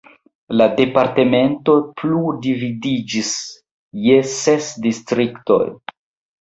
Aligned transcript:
La 0.61 0.65
departemento 0.79 1.75
plu 1.99 2.33
dividiĝis 2.47 3.31
je 4.09 4.19
ses 4.33 4.75
distriktoj. 4.89 5.65